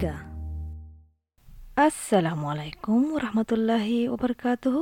নিগা 0.00 0.14
আসসালামু 1.86 2.44
আলাইকুম 2.52 3.00
রহমতুল্লাহি 3.24 3.98
ওবরকাতুহ 4.14 4.76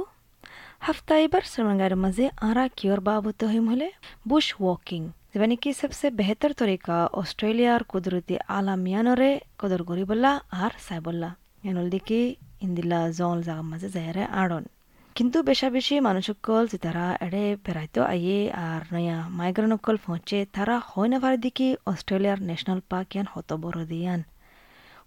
হাফতা 0.86 1.14
এবার 1.26 1.44
सरमंगार 1.46 1.92
मजे 1.96 2.26
आरा 2.40 2.64
की 2.76 2.84
और 2.88 3.00
बाबत 3.02 3.40
हिम 3.52 3.66
हले 3.70 3.88
बुश 4.30 4.46
वॉकिंग 4.60 5.04
যেবানি 5.32 5.56
কি 5.62 5.70
সবসে 5.80 6.06
বেহতর 6.18 6.52
তরিকা 6.60 6.96
অস্ট্রেলিয়ার 7.20 7.82
কুদরতি 7.90 8.34
আলামিয়ানরে 8.50 9.30
কদর 9.60 9.80
করিবল্লা 9.90 10.32
আর 10.58 10.72
সাইবল্লা 10.86 11.30
এনল 11.64 11.86
দিকে 11.94 12.18
ইন্দিলা 12.64 13.00
জল 13.18 13.38
জাগা 13.46 13.64
মাঝে 13.70 13.88
যায়ারে 13.94 14.24
আড়ন 14.42 14.64
কিন্তু 15.16 15.38
বেশা 15.48 15.68
বেশি 15.76 15.94
মানুষকল 16.08 16.62
যে 16.72 16.78
তারা 16.84 17.06
এড়ে 17.26 17.44
বেড়াইতো 17.64 18.00
আইয়ে 18.12 18.38
আর 18.66 18.80
নয়া 18.94 19.18
মাইগ্রেনকল 19.38 19.96
পৌঁছে 20.04 20.38
তারা 20.54 20.76
হয় 20.90 21.08
না 21.12 21.18
পারে 21.22 21.38
দিকে 21.44 21.66
অস্ট্রেলিয়ার 21.92 22.40
ন্যাশনাল 22.48 22.80
পার্ক 22.90 23.08
ইয়ান 23.14 23.26
হত 23.34 23.48
বড় 23.64 23.80
দিয়ান 23.92 24.20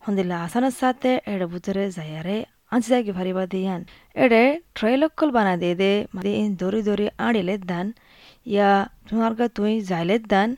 ಹೊಂದಿಲ್ಲ 0.03 0.33
ಆಸನ 0.45 0.67
ಸಾತೆ 0.77 1.11
ಎಡೆ 1.33 1.47
ಬುತರೆ 1.51 1.83
ಜಯರೆ 1.97 2.39
ಅಂಚಿದಾಗಿ 2.75 3.13
ಫರಿಬದಿಯನ್ 3.19 3.83
দে 4.33 4.41
ಟ್ರೈಲಕ್ಕಲ್ 4.79 5.33
ইন 5.33 6.01
ಮದೆ 6.15 6.33
ದೊರಿ 6.63 6.81
ದೊರಿ 6.81 7.07
দান 7.67 7.87
ইয়া 8.47 8.71
তোমার 9.09 9.33
গা 9.35 9.47
তুই 9.59 9.73
যাইলে 9.91 10.17
দান 10.33 10.51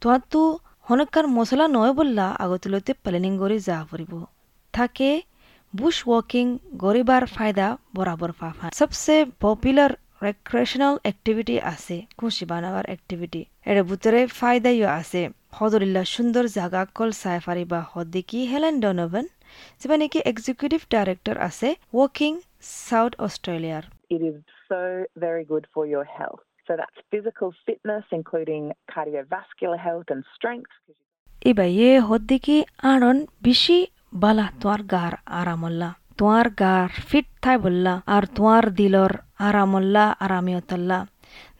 তোমার 0.00 0.20
তো 0.32 0.42
হনকার 0.86 1.26
মশলা 1.36 1.66
নয় 1.68 1.92
বললা 1.92 2.26
আগতলতে 2.44 2.92
প্ল্যানিং 3.02 3.32
করে 3.42 3.56
যা 3.68 3.78
পড়িব 3.90 4.12
থাকে 4.74 5.10
বুশ 5.74 5.96
ওয়াকিং 6.06 6.46
গরিবার 6.84 7.22
ফায়দা 7.34 7.66
বরাবর 7.94 8.30
পাফা 8.40 8.66
সবসে 8.78 9.16
পপুলার 9.40 9.92
রেক্রেশনাল 10.22 10.94
অ্যাক্টিভিটি 10.98 11.56
আছে 11.72 11.96
খুশি 12.18 12.44
বানাবার 12.50 12.84
অ্যাক্টিভিটি 12.90 13.42
এর 13.66 13.78
ভিতরে 13.88 14.20
ফায়দাইও 14.38 14.88
আছে 15.00 15.22
হদরিল্লা 15.52 16.02
সুন্দর 16.14 16.44
জাগা 16.56 16.82
কল 16.96 17.10
সাই 17.22 17.38
ফারিবা 17.46 17.80
হদ্দিকি 17.92 18.40
হেলেন 18.52 18.74
ডনোভেন 18.84 19.26
যেবা 19.80 19.96
নাকি 20.02 20.18
এক্সিকিউটিভ 20.32 20.80
ডাইরেক্টর 20.94 21.36
আছে 21.48 21.68
ওয়াকিং 21.96 22.32
সাউথ 22.82 23.12
অস্ট্রেলিয়ার 23.26 23.84
It 24.10 24.22
is 24.22 24.36
so 24.68 24.82
very 25.18 25.44
good 25.44 25.64
for 25.74 25.84
your 25.86 26.06
health. 26.10 26.42
So 26.68 26.72
that's 26.76 27.00
physical 27.12 27.48
fitness, 27.66 28.04
including 28.10 28.62
cardiovascular 28.88 29.78
health 29.78 30.08
and 30.08 30.22
strength. 30.36 30.72
ইবাইয়ে 31.42 31.90
হদ্দিকি 32.08 32.56
আড়ন 32.92 33.16
বেশি 33.42 33.78
বালা 34.14 34.46
তোমার 34.60 34.80
গার 34.94 35.14
আরামল্লা 35.40 35.90
তোমার 36.18 36.46
গার 36.62 36.90
ফিট 37.08 37.26
থাই 37.42 37.56
বললা 37.64 37.94
আর 38.06 38.24
তোমার 38.36 38.64
দিলর 38.78 39.12
আরামল্লা 39.48 40.04
আরামিয়তল্লা 40.24 40.98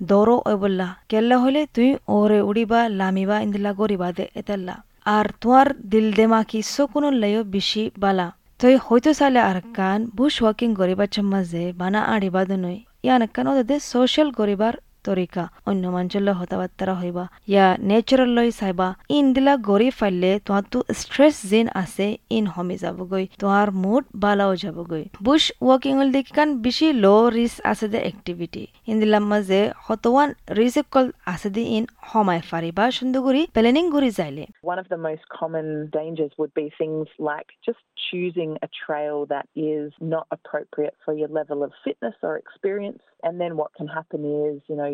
দৌড়ো 0.00 0.36
অবল্লা 0.44 0.58
বললা 0.58 0.88
কেল্লা 1.08 1.36
হলে 1.38 1.60
তুই 1.74 1.88
ওরে 2.08 2.40
উড়িবা 2.40 2.80
লামিবা 2.90 3.36
ইন্দলা 3.40 3.72
গরিবা 3.72 4.08
দে 4.12 4.24
এতাল্লা 4.34 4.74
আর 5.06 5.26
তোমার 5.40 5.68
দিল 5.88 6.06
দেমাকি 6.12 6.60
কোনো 6.92 7.08
লয় 7.12 7.38
বেশি 7.44 7.82
বালা 7.98 8.26
তই 8.60 8.74
হয়তো 8.76 9.10
সালে 9.14 9.40
আর 9.40 9.58
কান 9.74 10.00
বুশ 10.16 10.34
ওয়াকিং 10.42 10.68
গরিবার 10.74 11.08
যে 11.44 11.62
বানা 11.72 12.00
আড়িবা 12.06 12.42
দনই 12.44 12.78
ইয়ান 13.02 13.22
কান 13.26 13.46
ওদের 13.52 13.80
সোশ্যাল 13.84 14.28
গরিবার 14.30 14.74
তরিকা 15.08 15.42
অন্য 15.70 15.84
মানুষের 15.96 16.22
হতাবার্তারা 16.40 16.94
হইবা 17.00 17.24
ইয়া 17.52 17.66
নেচারাল 17.90 18.30
লই 18.38 18.48
চাইবা 18.60 18.88
ইন 19.16 19.24
দিলা 19.34 19.54
গড়ি 19.70 19.88
ফাইলে 19.98 20.30
তোমার 20.46 20.64
তো 20.72 20.78
স্ট্রেস 21.00 21.36
জিন 21.50 21.66
আছে 21.82 22.06
ইন 22.36 22.44
হমি 22.54 22.76
যাবগৈ 22.84 23.24
তোমার 23.42 23.68
মুড 23.82 24.02
বালাও 24.22 24.52
যাবগৈ 24.64 25.04
বুশ 25.26 25.44
ওয়াকিং 25.66 25.92
হল 26.00 26.08
দেখি 26.16 26.32
কান 26.38 26.48
বেশি 26.66 26.86
লো 27.04 27.14
রিস্ক 27.38 27.58
আছে 27.70 27.86
দে 27.92 27.98
এক্টিভিটি 28.10 28.62
ইন 28.90 28.96
দিলাম 29.02 29.24
মাঝে 29.32 29.60
হতওয়ান 29.86 30.28
রিস্ক 30.58 30.86
কল 30.94 31.06
আছে 31.32 31.48
দি 31.54 31.62
ইন 31.76 31.84
হমায় 32.10 32.42
ফারিবা 32.50 32.84
সুন্দর 32.98 33.20
করি 33.26 33.42
প্ল্যানিং 33.56 33.84
করি 33.94 34.08
যাইলে 34.18 34.44
One 34.72 34.78
of 34.82 34.88
the 34.94 35.00
most 35.08 35.24
common 35.40 35.66
dangers 35.98 36.32
would 36.38 36.54
be 36.60 36.66
things 36.80 37.06
like 37.30 37.48
just 37.68 37.82
choosing 38.06 38.50
a 38.66 38.68
trail 38.82 39.16
that 39.34 39.46
is 39.74 39.92
not 40.00 40.26
appropriate 40.36 40.96
for 41.04 41.12
your 41.20 41.28
level 41.28 41.58
of 41.62 41.70
fitness 41.84 42.16
or 42.22 42.32
experience. 42.36 43.02
And 43.22 43.34
then 43.42 43.52
what 43.60 43.70
can 43.78 43.88
happen 43.88 44.20
is, 44.46 44.56
you 44.70 44.76
know, 44.76 44.90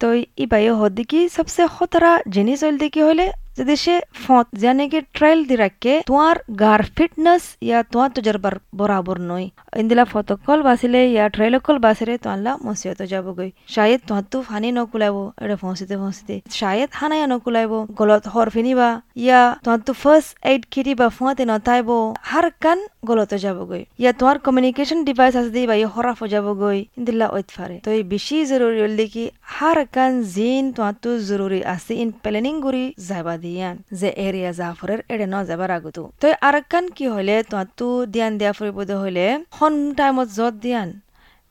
তই 0.00 0.18
ই 0.38 0.44
বায়ু 0.46 0.72
হত 0.74 0.92
দেখি 0.92 1.20
চবচে 1.28 1.62
খতৰা 1.68 2.12
jenny 2.28 2.54
চলি 2.56 2.78
হলে 3.02 3.26
তো 3.58 3.64
হল 3.64 3.70
দেখি 3.70 3.76
হলে 3.76 3.76
যদি 3.76 3.76
সে 3.76 4.00
ফত 4.26 4.46
জানে 4.62 4.88
কি 4.88 5.00
ট্রায়াল 5.00 5.44
দি 5.44 5.56
রাখে 5.56 6.02
তোমার 6.06 6.36
গার 6.60 6.82
ফিটনেস 6.82 7.56
ইয়া 7.62 7.82
তোমার 7.82 8.10
তজরবার 8.10 8.58
বরাবর 8.74 9.20
নয়। 9.20 9.50
ইন্দিলা 9.76 10.04
ফতকল 10.04 10.62
বাসিলে 10.62 11.12
ইয়া 11.12 11.28
ট্রায়ালকল 11.28 11.78
বাসিলে 11.78 12.18
তোয়াল্লা 12.18 12.56
মসিয়ত 12.64 13.02
যাব 13.02 13.38
গই 13.38 13.52
শায়দ 13.68 14.00
তোমার 14.06 14.24
তো 14.30 14.42
ফানি 14.42 14.72
নকুলাইব 14.72 15.30
এটা 15.40 15.56
ফসিতে 15.56 15.96
ফসিতে। 15.96 16.40
শায়দ 16.50 16.90
হানায়া 16.92 17.26
নকুলাইব 17.26 17.86
গলত 17.98 18.28
হর 18.28 18.50
ফিনিবা। 18.50 19.02
ইয়া 19.16 19.56
তোমার 19.64 19.80
তো 19.80 19.92
ফার্স্ট 19.92 20.36
এইড 20.44 20.66
কিটি 20.70 20.94
বা 20.94 21.08
ফুয়াতে 21.08 21.44
নতাইব। 21.44 22.14
হার 22.22 22.50
কান 22.60 22.86
গলত 23.04 23.34
যাব 23.34 23.70
গই 23.70 23.84
ইয়া 23.98 24.12
তোমার 24.12 24.38
communication 24.38 25.04
har 29.56 29.78
kan 29.96 30.22
zin 30.34 30.72
tuatu 30.76 31.10
zururi 31.28 31.60
asi 31.74 31.94
in 32.02 32.10
planning 32.24 32.60
guri 32.64 32.84
zaba 33.08 33.34
diyan 33.44 33.76
ze 34.00 34.10
area 34.26 34.52
zafurer 34.60 35.00
ere 35.08 35.26
no 35.32 35.40
zabara 35.50 35.78
gutu 35.84 36.04
to 36.22 36.28
arkan 36.50 36.86
ki 36.96 37.06
hole 37.14 37.36
tuatu 37.50 37.88
dian 38.14 38.38
dia 38.40 38.52
furi 38.58 38.72
bodo 38.78 38.96
hole 39.04 39.26
hon 39.58 39.74
time 39.98 40.22
jot 40.36 40.54
diyan 40.64 40.88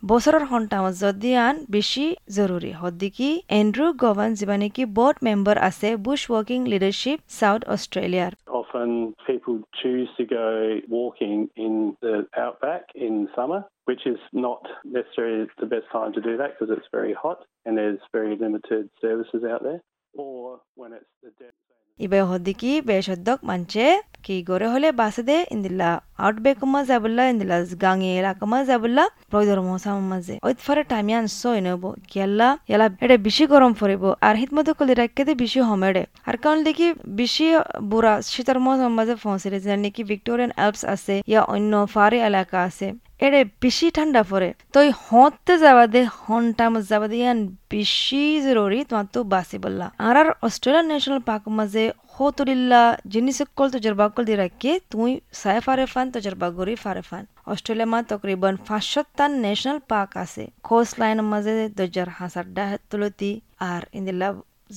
বছৰৰ 0.03 0.45
সন্তামত 0.53 0.95
যদি 1.01 1.31
আন 1.47 1.57
বেছি 1.75 2.05
জৰুৰী 2.37 2.71
সদিকি 2.81 3.29
Andrew 3.59 3.85
গভান 4.03 4.31
যিবা 4.39 4.57
নেকি 4.63 4.83
board 4.99 5.17
member 5.29 5.59
আছে 5.69 5.89
Bush 6.07 6.21
working 6.33 6.59
leadership 6.73 7.19
south 7.39 7.63
অষ্ট্ৰেলিয়াৰ 7.75 8.33
Often 8.63 8.91
people 9.31 9.57
choose 9.81 10.11
to 10.19 10.25
go 10.25 10.47
walking 10.89 11.39
in 11.67 11.75
the 12.05 12.15
outback 12.45 12.85
in 13.07 13.15
summer, 13.37 13.61
which 13.89 14.05
is 14.13 14.21
not 14.47 14.63
necessarily 14.85 15.43
the 15.63 15.71
best 15.75 15.87
time 15.97 16.13
to 16.17 16.21
do 16.29 16.37
that 16.41 16.51
because 16.53 16.71
it's 16.77 16.91
very 16.99 17.15
hot 17.23 17.39
and 17.65 17.73
there's 17.79 18.03
very 18.19 18.35
limited 18.45 18.85
services 19.05 19.43
out 19.53 19.63
there. 19.69 19.81
Or 20.15 20.61
when 20.81 20.91
it's 20.93 21.13
the 21.23 21.33
dead. 21.41 21.55
ইবে 22.00 22.20
হদিকি 22.30 22.72
বেশদ্দক 22.90 23.40
মানছে 23.50 23.86
কি 24.26 24.36
গরে 24.50 24.68
হলে 24.74 24.88
বাসে 25.00 25.22
দে 25.30 25.38
ইন্দিল্লা 25.54 25.90
আউটবেক 26.20 26.58
মা 26.66 26.80
যাবল্লা 26.90 27.24
ইন্দিল্লা 27.32 27.58
গাঙে 27.84 28.12
এলাকা 28.20 28.44
মা 28.52 28.60
যাবল্লা 28.70 29.04
প্রয়োজন 29.32 29.60
মৌসাম 29.68 29.98
মাঝে 30.12 30.36
ওইত 30.48 30.60
ফারে 30.66 30.84
টাইমিয়ান 30.92 31.26
সই 31.40 31.60
নব 31.66 31.84
কিয়াল্লা 32.12 32.48
ইয়ালা 32.70 32.88
এটা 33.04 33.16
বেশি 33.28 33.44
গরম 33.54 33.72
ফরিব 33.80 34.04
আর 34.22 34.36
হিত 34.42 34.52
মতো 34.58 34.72
কলি 34.80 34.94
রাখতে 34.94 35.22
দে 35.28 35.34
বেশি 35.44 35.60
হমেড়ে 35.70 36.04
আর 36.28 36.36
কারণ 36.44 36.60
দেখি 36.68 36.88
বেশি 37.20 37.46
বুড়া 37.90 38.14
শীতের 38.32 38.58
মৌসাম 38.66 38.92
মাঝে 38.98 39.16
ফসিলে 39.24 39.60
যেন 39.66 39.80
নাকি 39.86 40.02
ভিক্টোরিয়ান 40.12 40.52
অ্যালপস 40.58 40.84
আছে 40.94 41.16
ইয়া 41.32 41.42
অন্য 41.54 41.72
ফারে 41.94 42.18
এলাকা 42.30 42.58
আছে 42.68 42.88
এড়ে 43.26 43.42
বেশি 43.64 43.88
ঠান্ডা 43.98 44.22
পড়ে। 44.32 44.50
তো 44.74 44.78
ওই 44.84 44.90
হতে 45.06 45.54
যাবা 45.64 45.86
দে, 45.94 46.02
হনটা 46.24 46.66
মত 46.74 46.84
যাবা 46.92 47.06
দে, 47.12 47.16
ইয়ান 47.24 47.40
বেশি 47.74 48.24
জরুরি, 48.46 48.80
তোমার 48.90 49.08
তো 49.14 49.20
বাসি 49.34 49.58
বললা। 49.66 49.88
আর 50.08 50.16
আর 50.22 50.28
অস্ট্রেলিয়ান 50.48 50.86
ন্যাশনাল 50.92 51.22
পার্ক 51.30 51.44
মাঝে 51.60 51.84
হতরিল্লা 52.14 52.84
জিনিস 53.14 53.38
কল 53.58 53.68
তজরবা 53.74 54.06
কল 54.16 54.24
দি 54.30 54.36
রাখে, 54.44 54.72
তুই 54.92 55.12
সায় 55.42 55.62
ফারে 55.66 55.86
ফান, 55.94 56.06
তজরবা 56.14 56.48
গরি 56.58 56.76
ফারে 56.84 57.04
ফান। 57.10 57.24
অস্ট্রেলিয়া 57.52 57.90
মা 57.94 58.00
তকরিবন 58.12 58.56
পাঁচশতান 58.68 59.32
ন্যাশনাল 59.46 59.80
পার্ক 59.92 60.12
আছে। 60.24 60.44
কোস্ট 60.68 60.94
লাইন 61.02 61.20
মাঝে 61.32 61.54
দজার 61.78 62.10
হাসার 62.18 62.48
ডাহ 62.56 62.70
তুলতি, 62.90 63.32
আর 63.72 63.82
ইন্দিল্লা 63.98 64.30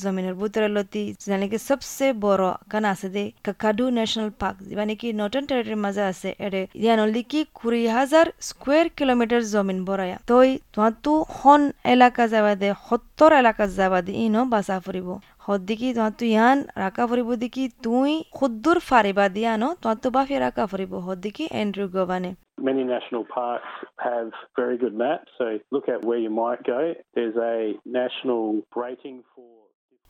জমিনের 0.02 0.34
ভিতরে 0.40 0.68
লতি 0.76 1.04
যেনেকে 1.22 1.58
সবচে 1.68 2.06
বড় 2.24 2.46
কান 2.70 2.84
আছে 2.92 3.08
দে 3.14 3.24
কাকাডু 3.46 3.84
ন্যাশনাল 3.98 4.30
পার্ক 4.40 4.56
মানে 4.78 4.94
কি 5.00 5.08
নর্থন 5.20 5.44
টেরিটরির 5.48 5.82
মাঝে 5.84 6.02
আছে 6.12 6.28
এড়ে 6.46 6.62
ইয়ানলি 6.82 7.22
কি 7.30 7.40
কুড়ি 7.58 7.82
হাজার 7.96 8.26
স্কোয়ার 8.48 8.86
কিলোমিটার 8.98 9.42
জমিন 9.52 9.78
বড়ায়া 9.88 10.16
তই 10.30 10.48
তোমার 10.72 10.92
হন 11.36 11.62
এলাকা 11.94 12.24
যাবা 12.34 12.52
দে 12.60 12.68
সত্তর 12.86 13.30
এলাকা 13.42 13.64
যাবা 13.78 13.98
দে 14.06 14.12
ইনো 14.24 14.42
বাসা 14.54 14.76
ফুরিব 14.84 15.08
হদ্দিকি 15.46 15.88
তোমার 15.96 16.12
ইয়ান 16.30 16.58
রাখা 16.76 17.04
ফুরিব 17.08 17.28
দেখি 17.42 17.64
তুই 17.84 18.12
খুদ্দুর 18.32 18.78
ফারিবা 18.88 19.26
দিয়া 19.36 19.52
ন 19.62 19.64
তোমার 19.80 19.98
তো 20.02 20.08
বাফি 20.10 20.36
রাখা 20.46 20.64
ফুরিব 20.70 20.92
হদ্দিকি 21.06 21.44
এন্ড্রু 21.62 21.84
গবানে 21.96 22.32
Many 22.62 22.84
national 22.86 23.24
parks 23.32 23.72
have 23.98 24.28
very 24.54 24.76
good 24.76 24.94
maps, 24.94 25.30
so 25.38 25.46
look 25.70 25.86
at 25.88 26.00
where 26.04 26.18
you 26.18 26.32
might 26.36 26.62
go. 26.64 26.80
There's 27.14 27.38
a 27.54 27.58
national 28.00 28.42
rating 28.76 29.16
for 29.32 29.59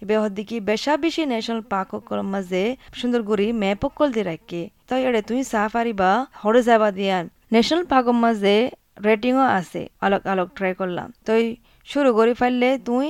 ইবে 0.02 0.16
হদ্দিকি 0.22 0.56
বেশা 0.70 0.92
বেশি 1.04 1.22
ন্যাশনাল 1.32 1.60
পার্ক 1.72 1.88
অকল 1.98 2.18
মাঝে 2.32 2.62
সুন্দর 2.98 3.20
করি 3.30 3.46
ম্যাপ 3.62 3.82
অকল 3.88 4.08
দি 4.16 4.22
রাখে। 4.30 4.62
তাই 4.88 5.00
এড়ে 5.08 5.20
তুই 5.28 5.40
সাফারি 5.52 5.92
বা 6.00 6.10
হরে 6.40 6.60
যাবা 6.68 6.88
দিয়ান 6.98 7.24
ন্যাশনাল 7.54 7.84
পার্কের 7.90 8.16
মাঝে 8.24 8.54
রেটিংও 9.06 9.44
আছে। 9.58 9.82
আলোক 10.04 10.22
আলোক 10.32 10.48
ট্রাই 10.56 10.72
করলাম। 10.80 11.08
তই 11.26 11.44
শুরু 11.92 12.10
করি 12.18 12.32
ফাইলে 12.40 12.68
তুই 12.88 13.06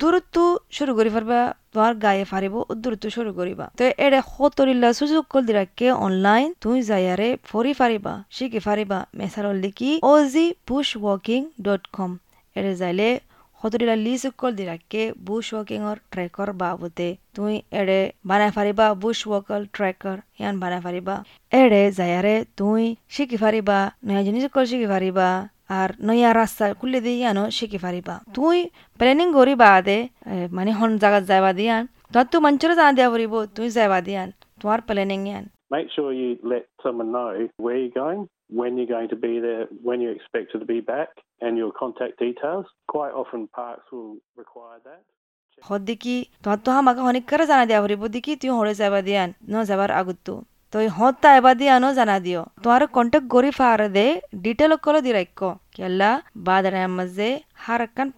দূরত্ব 0.00 0.36
শুরু 0.76 0.92
করি 0.98 1.10
ফারবা 1.14 1.40
তোমার 1.72 1.92
গায়ে 2.04 2.24
ফারিব 2.32 2.54
দূরত্ব 2.82 3.04
শুরু 3.16 3.30
করিবা। 3.38 3.66
তো 3.78 3.84
এড়ে 4.04 4.20
সতরিল্লা 4.32 4.88
সুযোগ 5.00 5.22
কল 5.32 5.42
দি 5.48 5.52
রাখে 5.60 5.86
অনলাইন 6.06 6.48
তুই 6.62 6.78
যাইয়ারে 6.90 7.28
ফরি 7.50 7.72
ফারিবা, 7.78 8.14
শিখি 8.36 8.60
ফারিবা 8.66 8.98
মেসারল 9.18 9.56
লিখি 9.64 9.90
Aussie 10.12 10.46
bush 10.68 10.88
walking 11.02 11.40
dot 11.66 11.82
com 11.96 12.10
এড়ে 12.56 12.72
যাইলে 12.80 13.08
সতৰিলা 13.60 13.94
লিজ 14.00 14.22
উকল 14.28 14.52
দিৰাকে 14.58 15.02
বুছ 15.26 15.46
ৱাকিঙৰ 15.54 15.96
ট্ৰেকৰ 16.12 16.50
বাবতে 16.62 17.08
তুই 17.36 17.54
এডে 17.80 18.00
বানাই 18.28 18.50
ফাৰিবা 18.56 18.86
বুছ 19.02 19.18
ৱাকল 19.32 19.60
ট্ৰেকাৰ 19.76 20.16
ইয়ান 20.40 20.54
বানাই 20.62 20.80
ফাৰিবা 20.86 21.14
এডে 21.52 21.82
যায়াৰে 21.98 22.34
তুই 22.58 22.82
শিকি 23.14 23.38
ফাৰিবা 23.42 23.78
নয়া 24.06 24.22
জিনিস 24.26 24.44
উকল 24.48 24.64
শিকি 24.72 24.88
ফাৰিবা 24.92 25.28
আর 25.70 25.90
নয়া 26.08 26.30
রাস্তা 26.32 26.66
খুলে 26.80 26.98
দিয়ে 27.04 27.18
ইয়ানো 27.20 27.44
শিকি 27.56 27.78
ফারিবা 27.84 28.14
তুই 28.36 28.58
প্ল্যানিং 29.00 29.28
করি 29.38 29.54
বাদে 29.62 29.98
মানে 30.56 30.70
হন 30.78 30.90
জায়গা 31.02 31.20
যাইবা 31.30 31.50
দিয়ান 31.58 31.82
তোর 32.12 32.26
তো 32.32 32.36
মঞ্চরে 32.44 32.74
জানা 32.78 32.92
দিয়া 32.96 33.08
পড়িব 33.12 33.34
তুই 33.56 33.68
যাইবা 33.76 33.98
দিয়ান 34.06 34.28
তোমার 34.60 34.80
প্ল্যানিং 34.88 35.20
ইয়ান 35.30 35.46
Make 35.70 35.88
sure 35.90 36.10
you 36.14 36.28
let 36.44 36.64
someone 36.82 37.12
know 37.12 37.28
where 37.58 37.76
you're 37.76 37.96
going, 37.96 38.22
when 38.51 38.71
you're 38.77 38.93
going 38.97 39.09
to 39.09 39.15
be 39.17 39.33
there, 39.39 39.65
when 39.81 39.97
you're 40.01 40.17
expected 40.19 40.57
to 40.59 40.67
be 40.67 40.79
back, 40.83 41.09
and 41.41 41.57
your 41.57 41.71
contact 41.73 42.15
details. 42.19 42.65
Quite 42.87 43.13
often 43.13 43.41
parks 43.53 43.85
will 43.91 44.13
require 44.37 44.79
that. 44.85 45.03
হদ্দিকি 45.63 46.15
তোমার 46.43 46.59
তো 46.65 46.69
আমাকে 46.81 47.01
অনেক 47.09 47.23
করে 47.31 47.45
জানা 47.51 47.63
দিয়া 47.69 47.79
পড়িব 47.83 48.03
দিকি 48.15 48.31
তুই 48.41 48.51
হরে 48.57 48.73
যাবা 48.81 48.99
দিয়ান 49.07 49.29
ন 49.51 49.53
যাবার 49.69 49.89
আগুতো 49.99 50.33
তো 50.73 50.77
হত্তা 50.99 51.29
এবার 51.39 51.55
দিয়ানো 51.61 51.89
জানা 51.99 52.17
দিও 52.25 52.41
তোমার 52.63 52.81
কন্টেক্ট 52.97 53.27
গরি 53.35 53.51
ফারে 53.59 53.87
দে 53.97 54.05
ডিটেল 54.43 54.71
কলো 54.85 54.99
দি 55.05 55.11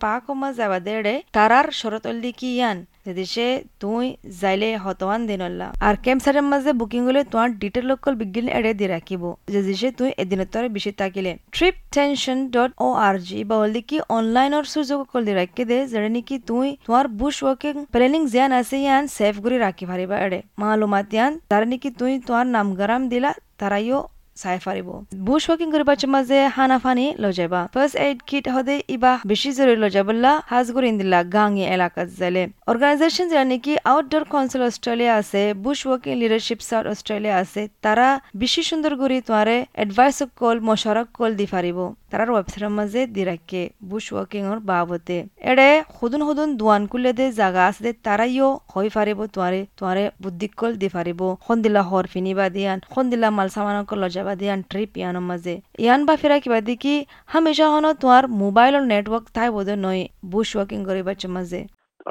পাক 0.02 0.24
মজ 0.40 0.52
যাবা 0.56 0.78
দেড়ে 0.80 1.14
তারার 1.32 1.66
শরতল 1.80 2.16
দি 2.22 2.30
কি 2.32 2.50
ইয়ান 2.56 2.78
দেশে 3.10 3.46
তুই 3.80 4.04
যাইলে 4.40 4.68
হতওয়ান 4.76 5.20
দিনল্লা 5.30 5.66
আর 5.80 5.94
ক্যাম্প 6.04 6.20
সাইডের 6.24 6.46
মাঝে 6.52 6.72
বুকিং 6.80 7.02
হলে 7.08 7.20
তোমার 7.24 7.50
ডিটেল 7.62 7.84
লোকল 7.90 8.12
বিজ্ঞান 8.20 8.46
এড়ে 8.58 8.72
দি 8.74 8.86
রাখিব 8.86 9.22
যে 9.52 9.60
দেশে 9.62 9.88
তুই 9.98 10.10
এদিন 10.22 10.40
তরে 10.52 10.68
বেশি 10.68 10.90
তাকিলে 11.00 11.32
trip 11.54 11.76
tension 11.94 12.38
dot 12.54 12.70
O 12.80 12.88
R 13.06 13.16
G 13.20 13.38
বা 13.48 13.54
হলদি 13.60 13.82
কি 13.88 13.96
অনলাইনের 14.10 14.66
সুযোগ 14.74 14.98
কল 15.10 15.22
দি 15.28 15.32
রাখি 15.34 15.62
দে 15.70 15.78
যেটা 15.90 16.10
নাকি 16.10 16.36
তুই 16.50 16.68
তোমার 16.86 17.06
বুশ 17.20 17.36
ওয়ার্কিং 17.44 17.74
প্ল্যানিং 17.94 18.22
জিয়ান 18.32 18.50
আছে 18.60 18.76
ইয়ান 18.78 19.04
সেভ 19.16 19.34
করে 19.44 19.56
রাখি 19.58 19.84
পারিবা 19.90 20.16
এড়ে 20.26 20.38
মালুমাত 20.60 21.08
ইয়ান 21.14 21.32
তার 21.50 21.62
নাকি 21.70 21.88
তুই 22.00 22.12
তোমার 22.26 22.46
নামগারাম 22.56 23.02
দিলা 23.12 23.30
তারাইও 23.60 24.00
চাই 24.36 24.58
বুশ 24.64 24.88
বুছ 25.28 25.44
করিবার 25.72 25.96
কৰিব 26.00 26.10
মাজে 26.14 26.38
হানা 26.56 26.78
ফানি 26.84 27.06
লজাইবা 27.22 27.60
ফার্স্ট 27.74 27.96
এইড 28.06 28.18
কিট 28.28 28.46
হদে 28.54 28.76
ইবা 28.94 29.12
বেশি 29.30 29.50
জরুরি 29.58 29.78
লজাবল্লা 29.84 30.32
হাজ 30.50 30.66
হাজগুৰি 30.70 30.86
ইন্দিলা 30.92 31.20
গাঙি 31.36 31.64
এলাকাত 31.76 32.08
যালে 32.20 32.42
অর্গানাইজেশন 32.70 33.26
যারা 33.32 33.44
নাকি 33.52 33.72
আউটডোর 33.92 34.24
কাউন্সিল 34.32 34.62
অস্ট্রেলিয়া 34.68 35.12
আছে, 35.20 35.42
bush 35.64 35.80
walking 35.86 36.12
leadership 36.22 36.60
South 36.68 36.84
Australia 36.92 37.36
আছে, 37.42 37.62
তারা 37.84 38.08
বেশি 38.42 38.62
সুন্দর 38.68 38.92
করে 39.00 39.16
তোমারে 39.28 39.56
এডভাইস 39.84 40.18
কল 40.40 40.56
মশারক 40.68 41.06
কল 41.18 41.32
দি 41.40 41.46
ফারিব। 41.52 41.78
তারার 42.10 42.30
ওয়েবসাইটের 42.34 42.72
মাঝে 42.78 43.00
দি 43.14 43.22
রাখে 43.30 43.62
বুশ 43.90 44.04
ওয়াকিং 44.14 44.42
এর 44.52 44.58
বাবতে। 44.70 45.16
এড়ে 45.50 45.68
হুদুন 45.96 46.22
হুদুন 46.28 46.48
দুয়ান 46.60 46.82
কুলে 46.90 47.12
দে 47.18 47.26
জাগা 47.40 47.62
আছে 47.68 47.80
দে, 47.84 47.90
তারাইও 48.06 48.48
হই 48.74 48.88
ফারিব 48.94 49.18
তোমারে 49.34 49.60
তোমারে 49.78 50.04
বুদ্ধি 50.22 50.46
কল 50.60 50.72
দি 50.82 50.88
ফারিব। 50.94 51.20
সন্দিলা 51.46 51.82
হর 51.88 52.04
ফিনিবা 52.12 52.46
দিয়ান 52.56 52.78
সন্দিলা 52.94 53.28
মাল 53.38 53.48
সামানক 53.54 53.90
লজাবা 54.02 54.34
দিয়ান 54.40 54.60
ট্রিপ 54.70 54.90
ইয়ানোর 55.00 55.26
মাঝে। 55.30 55.54
ইয়ান 55.84 56.00
বা 56.08 56.14
ফেরা 56.20 56.38
কিবা 56.44 56.58
দেখি 56.70 56.94
হামেশা 57.32 57.66
হন 57.72 57.86
তোমার 58.02 58.24
মোবাইলের 58.42 58.84
নেটওয়ার্ক 58.92 59.26
তাই 59.36 59.48
বোধ 59.56 59.68
নয় 59.84 60.02
বুশ 60.32 60.48
ওয়াকিং 60.56 60.78
করিবার 60.88 61.16
মাঝে। 61.36 61.62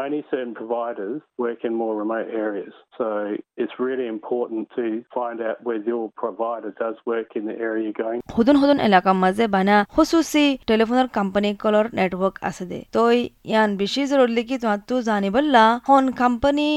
Only 0.06 0.22
certain 0.31 0.54
providers 0.62 1.19
work 1.44 1.60
in 1.68 1.74
more 1.81 1.95
remote 2.04 2.30
areas. 2.45 2.74
So 3.00 3.38
it's 3.56 3.72
really 3.80 4.07
important 4.07 4.68
to 4.75 5.06
find 5.10 5.40
out 5.40 5.63
whether 5.63 5.86
your 5.86 6.12
provider 6.13 6.72
does 6.74 6.98
work 7.06 7.30
in 7.34 7.46
the 7.46 7.56
area 7.60 7.84
you're 7.86 8.00
going. 8.00 8.19
হুদুন 8.36 8.56
হুদুন 8.62 8.80
এলাকা 8.88 9.12
মাঝে 9.24 9.46
বানা 9.56 9.75
হুসুসি 9.96 10.46
টেলিফোনের 10.69 11.07
কোম্পানি 11.18 11.50
কলর 11.63 11.86
নেটওয়ার্ক 12.00 12.36
আছে 12.50 12.66
দে 12.72 12.80
তো 12.96 13.04
ইয়ান 13.48 13.69
বেশি 13.81 14.01
জরুরি 14.12 14.44
কি 14.50 14.56
তোমার 14.63 14.80
তো 14.90 14.96
জানিবল্লা 15.10 15.66
হন 15.88 16.06
কোম্পানি 16.22 16.68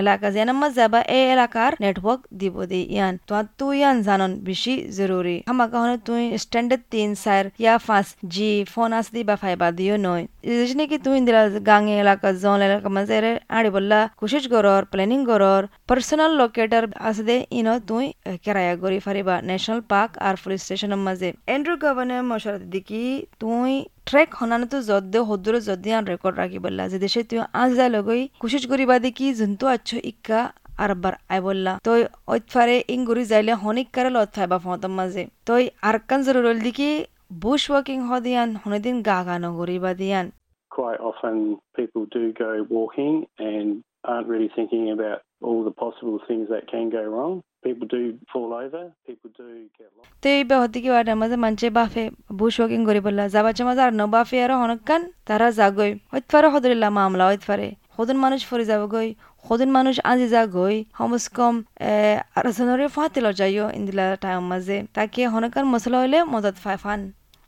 এলাকা 0.00 0.26
যেন 0.36 0.48
মাঝে 0.60 0.84
বা 0.92 1.00
এই 1.16 1.24
এলাকার 1.34 1.72
নেটওয়ার্ক 1.84 2.20
দিব 2.40 2.54
দে 2.70 2.80
ইয়ান 2.94 3.14
তোমার 3.26 3.46
তো 3.58 3.66
ইয়ান 3.80 3.96
জানন 4.08 4.30
বেশি 4.48 4.74
জরুরি 4.98 5.36
আমাকে 5.52 5.76
হন 5.82 5.90
তুই 6.08 6.22
স্ট্যান্ডার্ড 6.44 6.82
তিন 6.92 7.08
চার 7.24 7.44
ইয়া 7.62 7.74
পাঁচ 7.86 8.06
জি 8.34 8.50
ফোন 8.72 8.90
আছে 8.98 9.10
দি 9.14 9.22
বা 9.28 9.34
ফাইবা 9.42 9.68
দিও 9.78 9.96
নয় 10.06 10.24
নাকি 10.78 10.96
তুমি 11.04 11.18
দিলা 11.26 11.42
গাঙে 11.68 11.94
এলাকা 12.04 12.28
জন 12.42 12.58
এলাকা 12.68 12.88
মাঝে 12.96 13.16
আড়ি 13.56 13.70
বললা 13.76 13.98
কোশিশ 14.20 14.44
করর 14.54 14.82
প্ল্যানিং 14.92 15.20
করর 15.30 15.62
পার্সোনাল 15.88 16.30
লোকেটার 16.40 16.84
আছে 17.08 17.22
দে 17.28 17.36
ইনো 17.58 17.74
তুই 17.88 18.06
কেরায়া 18.44 18.74
গরি 18.82 18.98
ফারিবা 19.06 19.34
ন্যাশনাল 19.48 19.80
পার্ক 19.92 20.10
আর 20.26 20.34
পুলিশ 20.42 20.60
স্টেশনের 20.64 21.00
মাঝে। 21.06 21.28
এন্ড্রু 21.54 21.74
গভর্নর 21.82 22.22
মশারত 22.30 22.64
দিকি, 22.74 23.02
তুই 23.42 23.72
ট্রেক 24.08 24.28
হনানো 24.38 24.66
তো 24.72 24.78
যদ 24.88 25.04
দে 25.12 25.18
হদ্দুরে 25.28 25.60
যদ 25.68 25.78
দিয়ে 25.84 25.96
রেকর্ড 26.12 26.36
রাখি 26.42 26.58
বললা। 26.66 26.82
যে 26.92 26.98
দেশে 27.04 27.20
তুই 27.28 27.38
আজ 27.62 27.70
যা 27.78 27.86
লগই 27.96 28.22
কোশিশ 28.42 28.62
করিবা 28.70 28.96
দেখি 29.06 29.26
জন্তু 29.40 29.64
আচ্ছ 29.74 29.90
ইক্কা 30.10 30.40
আরবার 30.84 31.14
আই 31.32 31.40
বললা। 31.48 31.72
তই 31.86 32.00
ঐতফারে 32.32 32.76
ইং 32.94 32.98
গুরি 33.08 33.24
যাইলে 33.32 33.52
হনিক 33.62 33.88
কারে 33.94 34.10
লত 34.16 34.30
ফাইবা 34.36 34.58
ফতম 34.64 34.92
মাঝে। 34.98 35.22
তই 35.48 35.62
আরকান 35.88 36.20
জরুর 36.26 36.58
দিকি 36.66 36.90
বুশ 37.42 37.62
ওয়াকিং 37.70 37.98
হদিয়ান 38.08 38.48
হনদিন 38.62 38.96
গা 39.08 39.18
গা 39.26 39.34
নগরিবা 39.44 39.92
দিয়ান। 40.00 40.26
Quite 40.70 41.02
often 41.10 41.36
people 41.78 42.04
do 42.14 42.22
go 42.42 42.50
walking 42.76 43.14
and 43.52 43.68
aren't 44.10 44.28
really 44.32 44.50
thinking 44.56 44.84
about 44.96 45.18
all 45.46 45.60
the 45.68 45.76
possible 45.84 46.18
things 46.28 46.46
that 46.52 46.62
can 46.72 46.84
go 46.96 47.02
wrong. 47.12 47.34
People 47.66 47.86
do 47.94 48.00
fall 48.32 48.50
over, 48.64 48.82
people 49.08 49.30
do 49.38 49.46
get 49.78 49.88
lost. 49.96 50.08
তে 50.22 50.28
এই 50.38 50.44
হতে 50.62 50.78
কি 50.82 50.88
ওয়াটা 50.92 51.14
মাঝে 51.22 51.36
মানছে 51.44 51.66
বাফে 51.78 52.04
বুশ 52.38 52.54
ওয়াকিং 52.60 52.80
করে 52.88 53.00
বললা 53.06 53.24
যাবাচ্ছে 53.34 53.62
মাঝে 53.68 53.82
আর 53.86 53.92
ন 54.00 54.02
বাফে 54.14 54.36
আর 54.44 54.52
হনকান 54.62 55.02
তারা 55.28 55.48
যাগই। 55.58 55.92
হইতে 56.12 56.28
পারে 56.34 56.46
হদরিল্লা 56.54 56.88
মামলা 56.98 57.24
হইতে 57.30 57.46
পারে 57.50 57.66
হদন 57.96 58.16
মানুষ 58.24 58.40
ফরি 58.48 58.64
যাব 58.70 58.82
গই 58.94 59.08
হদন 59.46 59.70
মানুষ 59.76 59.94
আজি 60.10 60.26
যা 60.34 60.42
গই 60.56 60.76
হমস 60.98 61.24
কম 61.36 61.54
আর 62.36 62.46
জনরে 62.56 62.86
ফাতিল 62.96 63.26
যাইও 63.40 63.66
ইন্দিলা 63.78 64.04
টাইম 64.24 64.42
মাঝে। 64.52 64.78
তাকে 64.96 65.20
হনকান 65.34 65.64
মশলা 65.72 65.96
হইলে 66.02 66.18
মদত 66.32 66.56
ফাই 66.64 66.76
ফান। 66.84 67.00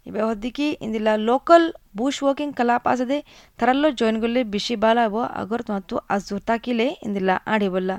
এবার 0.09 0.23
হদ্দিকি 0.31 0.67
ইন্দিলা 0.85 1.13
লোকাল 1.29 1.63
জয়েন 3.99 4.17
করলে 4.23 4.41
বেশি 4.55 4.75
ভালো 4.85 5.03
হব 5.07 5.17
আগর 5.41 5.61
তোমার 5.67 5.85
তো 5.91 5.97
আজুর 6.15 6.41
তাকিলে 6.49 6.87
ইন্দিলা 7.07 7.35
আড়ি 7.55 7.69
বললা 7.75 7.97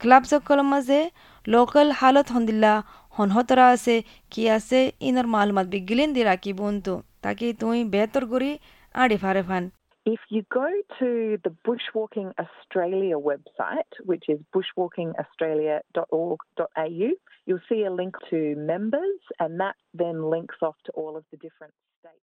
ক্লাব 0.00 0.22
সকল 0.32 0.58
মাঝে 0.72 1.00
লোকাল 1.46 1.88
হালত 2.00 2.26
হন্দিল্লা 2.34 2.72
হনহতরা 3.16 3.64
আছে 3.74 3.96
কি 4.32 4.42
আছে 4.56 4.78
ইনর 5.08 5.26
মালুমাত 5.34 5.66
বিগিলিন 5.74 6.10
দি 6.16 6.22
রাখি 6.30 6.52
বন্ধু 6.62 6.94
তাকে 7.24 7.46
তুই 7.60 7.78
বেহতর 7.92 8.24
করি 8.32 8.50
আড়ি 8.94 9.16
ফারে 9.24 9.44
ফান 9.50 9.64
If 10.06 10.20
you 10.30 10.42
go 10.50 10.66
to 10.98 11.38
the 11.44 11.54
Bushwalking 11.66 12.32
Australia 12.44 13.16
website, 13.30 13.92
which 14.04 14.24
is 14.28 14.40
bushwalkingaustralia.org.au, 14.52 17.10
you'll 17.46 17.60
see 17.68 17.84
a 17.84 17.92
link 17.92 18.16
to 18.30 18.56
members, 18.56 19.20
and 19.38 19.60
that 19.60 19.76
then 19.94 20.24
links 20.24 20.56
off 20.60 20.74
to 20.86 20.92
all 20.92 21.16
of 21.16 21.24
the 21.30 21.36
different 21.36 21.72
states. 22.00 22.31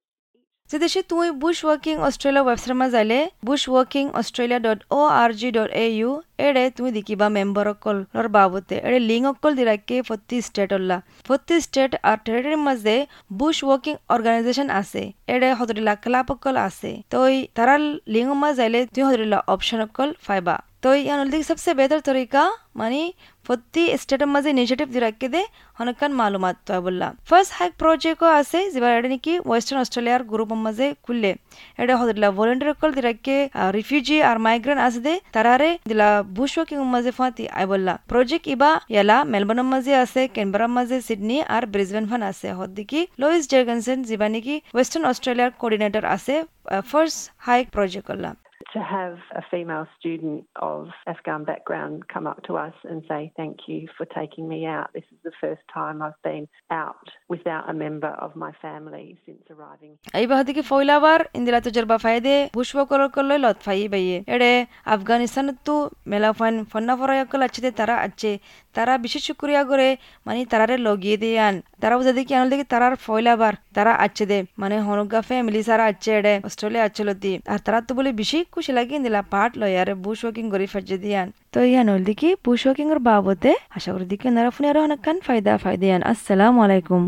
যে 0.70 0.78
দেশে 0.78 1.00
তুই 1.10 1.26
বুশ 1.42 1.58
ওয়াকিং 1.64 1.94
অস্ট্রেলিয়া 2.06 2.44
ওয়েবসাইট 2.44 2.74
মা 2.80 2.86
যাইলে 2.94 3.18
bush 3.46 3.62
walking 3.68 4.04
Australia 4.20 4.60
dot 4.60 4.80
O 4.90 5.00
R 5.16 5.30
G 5.40 5.48
dot 5.56 5.70
A 5.76 5.86
U 5.92 6.10
এড়ে 6.38 6.64
তুমি 6.76 6.90
দেখিবা 6.96 7.26
member 7.36 7.66
অকলর 7.74 8.26
বাবতে 8.28 8.74
এড়ে 8.86 9.00
link 9.10 9.24
অকল 9.32 9.52
দিরাকে 9.58 9.96
প্রতি 10.08 10.36
স্টেট 10.46 10.70
অল্লা 10.72 10.96
প্রতি 11.28 11.56
স্টেট 11.66 11.92
আর 12.02 12.16
টেরিটরির 12.24 12.60
মাঝে 12.66 12.94
বুশ 13.32 13.56
ওয়াকিং 13.64 13.94
অর্গানাইজেশন 14.08 14.68
আছে 14.80 15.02
এড়ে 15.28 15.48
হদরিলা 15.58 15.94
ক্লাব 16.04 16.26
অকল 16.34 16.54
আছে 16.68 16.90
তো 17.12 17.18
তারা 17.56 17.74
লিঙ্ক 18.14 18.30
মা 18.40 18.48
যাইলে 18.58 18.80
তুমি 18.86 19.04
হদরিলা 19.08 19.38
অপশন 19.48 19.80
অকল 19.86 20.08
ফাইবা 20.26 20.56
तो 20.82 20.94
यानल्दी 20.94 21.42
सबसे 21.42 21.74
बेहतर 21.74 22.00
तरीका 22.06 22.42
मानी 22.76 23.02
फत्ती 23.46 23.86
स्टेटम 23.98 24.30
मजे 24.36 24.50
इनिशिएटिव 24.50 24.88
दिराक्के 24.92 25.28
दे 25.28 25.42
हनकन 25.78 26.12
मालूमात 26.12 26.56
तो 26.66 26.80
बोलला 26.82 27.10
फर्स्ट 27.30 27.52
हैक 27.60 27.72
प्रोजेक्ट 27.78 28.18
को 28.20 28.26
आसे 28.26 28.60
जिबार 28.70 28.96
एडनी 28.96 29.18
की 29.24 29.38
वेस्टर्न 29.46 29.80
ऑस्ट्रेलियार 29.80 30.22
ग्रुप 30.32 30.52
मजे 30.66 30.92
खुलले 31.06 31.34
एडे 31.80 31.92
हदला 32.02 32.28
वॉलंटियर 32.38 32.72
कल 32.82 32.92
दिराक्के 32.94 33.38
रिफ्यूजी 33.78 34.20
आर 34.30 34.38
माइग्रेंट 34.48 34.80
आसे 34.80 35.00
दे 35.00 35.18
तरारे 35.34 35.72
दिला 35.88 36.10
बुशो 36.38 36.64
के 36.68 36.78
मजे 36.92 37.10
फाती 37.18 37.46
आय 37.48 37.66
बोलला 37.66 37.98
प्रोजेक्ट 38.08 38.48
इबा 38.48 38.70
याला 38.90 39.22
मेलबर्न 39.26 39.66
मजे 39.72 39.94
आसे 39.96 40.26
कैनबरा 40.36 40.66
मजे 40.78 41.00
सिडनी 41.10 41.40
आर 41.58 41.66
ब्रिस्बेन 41.76 42.08
फन 42.08 42.22
आसे 42.22 42.56
हद 42.62 42.80
की 42.88 43.06
लुइस 43.20 43.50
जर्गनसन 43.50 44.02
जिबानी 44.10 44.40
की 44.40 44.62
वेस्टर्न 44.74 45.06
ऑस्ट्रेलियार 45.06 45.52
कोऑर्डिनेटर 45.60 46.04
आसे 46.16 46.42
फर्स्ट 46.72 47.30
हाइक 47.46 47.70
प्रोजेक्ट 47.72 48.06
करला 48.08 48.32
to 48.72 48.80
have 48.80 49.18
a 49.34 49.42
female 49.50 49.86
student 49.98 50.44
of 50.56 50.88
Afghan 51.06 51.44
background 51.44 51.94
come 52.12 52.26
up 52.26 52.42
to 52.44 52.56
us 52.56 52.74
and 52.84 53.02
say, 53.08 53.32
Thank 53.36 53.56
you 53.68 53.88
for 53.96 54.06
taking 54.06 54.48
me 54.48 54.66
out. 54.66 54.88
This 54.92 55.04
is 55.10 55.18
the 55.24 55.32
first 55.40 55.62
time 55.72 56.02
I've 56.02 56.20
been 56.22 56.48
out 56.70 57.06
without 57.28 57.70
a 57.70 57.74
member 57.74 58.08
of 58.08 58.36
my 58.36 58.52
family 58.64 59.06
since 59.26 59.42
arriving. 59.54 59.94
bahadiki 60.32 60.62
foilabar 60.70 61.18
indila 61.38 61.60
tajarba 61.66 61.96
faide 62.04 62.34
bushwa 62.58 62.84
kolol 62.92 63.10
kolol 63.16 63.40
lot 63.46 63.58
fai 63.66 63.80
baye 63.94 64.16
ede 64.36 64.52
afghanistan 64.96 65.56
tu 65.66 65.76
mela 66.14 66.30
fan 66.40 66.64
fonna 66.72 66.96
fora 67.02 67.14
yakol 67.22 67.48
achete 67.48 67.70
tara 67.80 67.96
acche 68.06 68.32
tara 68.76 68.94
বিশেষ 69.04 69.22
শুক্রিয়া 69.28 69.62
করে 69.70 69.88
মানে 70.26 70.40
তারারে 70.52 70.76
লগিয়ে 70.86 71.16
দিয়ান 71.22 71.54
তারা 71.82 71.94
বুঝা 71.98 72.12
দেখি 72.18 72.32
আনল 72.38 72.48
দেখি 72.52 72.64
তারার 72.72 72.94
ফয়লাবার 73.04 73.54
তারা 73.76 73.92
আচ্ছে 74.04 74.24
দে 74.30 74.38
মানে 74.62 74.76
হনুগা 74.86 75.20
ফ্যামিলি 75.28 75.60
সারা 75.68 75.84
আচ্ছে 75.90 76.10
এডে 76.18 76.34
অস্ট্রেলিয়া 76.48 76.84
আচ্ছিল 76.88 77.08
দি 77.22 77.32
আর 77.52 77.58
তারা 77.66 77.78
তো 77.88 77.92
বলে 77.98 78.10
বেশি 78.20 78.38
খুশি 78.56 78.72
লাগিয়ে 78.78 79.00
দিলা 79.04 79.20
পার্ট 79.32 79.52
লয়ারে 79.60 79.94
বুশ 80.04 80.18
ওয়াকিং 80.24 80.44
করে 80.52 80.66
ফাজে 80.72 80.96
দিয়ান। 81.04 81.28
তো 81.52 81.58
ইয়ান 81.70 81.86
হল 81.88 82.02
দেখি 82.10 82.28
বুশ 82.44 82.62
ওয়াকিং 82.66 82.86
এর 82.94 83.00
বাবদে 83.08 83.52
আশা 83.76 83.90
করি 83.92 84.04
দেখি 84.12 84.26
নারা 84.36 84.50
ফুনে 84.54 84.68
আরও 84.70 84.80
অনেক 84.86 85.00
কান 85.06 85.16
ফায়দা 85.26 85.52
ফায়দিয়ান 85.64 86.00
আসসালামু 86.12 86.58
আলাইকুম। 86.66 87.02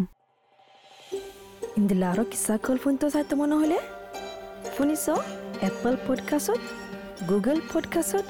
ইন্দিলা 1.79 2.07
আরও 2.13 2.25
কিসা 2.33 2.55
কল 2.65 2.77
ফোন 2.83 2.95
তো 3.01 3.07
চাইতে 3.11 3.35
মনে 3.41 3.55
হলে? 3.61 3.79
শুনিছ 4.77 5.05
এপল 5.69 5.95
পডকাষ্টত 6.07 6.63
গুগল 7.31 7.59
পডকাষ্টত 7.73 8.27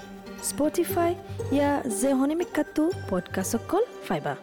স্পটিফাই 0.49 1.11
ইয়া 1.57 1.71
যে 2.01 2.11
হনিমিকাটো 2.19 2.85
পডকাষ্ট 3.11 3.53
কল 3.71 3.85
ফাইবা। 4.09 4.35